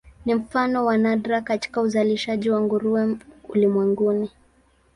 Ni 0.25 0.35
mfano 0.35 0.85
wa 0.85 0.97
nadra 0.97 1.41
katika 1.41 1.81
uzalishaji 1.81 2.49
wa 2.49 2.61
nguruwe 2.61 3.17
ulimwenguni. 3.49 4.29